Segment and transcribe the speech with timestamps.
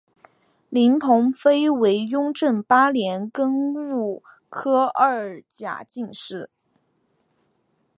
[0.69, 3.71] 林鹏飞为雍正八年庚
[4.17, 6.49] 戌科二甲进士。